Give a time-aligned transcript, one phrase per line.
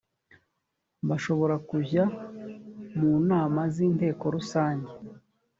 [1.09, 2.03] bashobora kujya
[2.97, 4.91] mu nama z inteko rusange